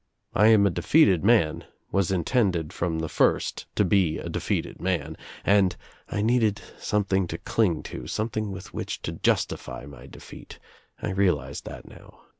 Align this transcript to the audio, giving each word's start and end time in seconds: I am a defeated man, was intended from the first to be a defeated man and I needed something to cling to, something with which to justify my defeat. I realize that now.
I 0.33 0.47
am 0.47 0.65
a 0.65 0.71
defeated 0.71 1.23
man, 1.23 1.63
was 1.91 2.09
intended 2.09 2.73
from 2.73 2.97
the 2.97 3.07
first 3.07 3.67
to 3.75 3.85
be 3.85 4.17
a 4.17 4.29
defeated 4.29 4.81
man 4.81 5.15
and 5.45 5.75
I 6.09 6.23
needed 6.23 6.59
something 6.79 7.27
to 7.27 7.37
cling 7.37 7.83
to, 7.83 8.07
something 8.07 8.49
with 8.51 8.73
which 8.73 9.03
to 9.03 9.11
justify 9.11 9.85
my 9.85 10.07
defeat. 10.07 10.57
I 11.03 11.11
realize 11.11 11.61
that 11.61 11.87
now. 11.87 12.19